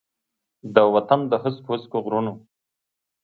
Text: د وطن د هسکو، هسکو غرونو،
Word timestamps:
د 0.75 0.77
وطن 0.93 1.19
د 1.31 1.33
هسکو، 1.43 1.69
هسکو 1.75 1.97
غرونو، 2.05 2.33